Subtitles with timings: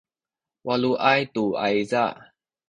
[0.67, 2.03] waluay tu ayza